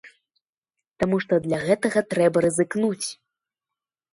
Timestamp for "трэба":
2.15-2.37